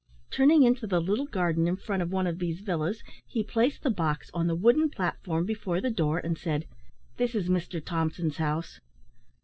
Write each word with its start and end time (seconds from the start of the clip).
Turning 0.31 0.63
into 0.63 0.87
the 0.87 0.99
little 0.99 1.27
garden 1.27 1.67
in 1.67 1.75
front 1.75 2.01
of 2.01 2.11
one 2.11 2.25
of 2.25 2.39
these 2.39 2.59
villas, 2.61 3.03
he 3.27 3.43
placed 3.43 3.83
the 3.83 3.91
box 3.91 4.31
on 4.33 4.47
the 4.47 4.55
wooden 4.55 4.89
platform 4.89 5.45
before 5.45 5.79
the 5.79 5.91
door, 5.91 6.17
and 6.17 6.39
said, 6.39 6.65
"This 7.17 7.35
is 7.35 7.49
Mr 7.49 7.85
Thompson's 7.85 8.37
house." 8.37 8.79